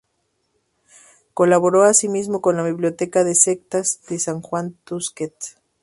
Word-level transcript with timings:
Colaboró 1.35 1.83
asimismo 1.83 2.41
con 2.41 2.57
la 2.57 2.63
biblioteca 2.63 3.23
"Las 3.23 3.43
Sectas" 3.43 3.99
de 4.07 4.19
Juan 4.41 4.73
Tusquets. 4.83 5.57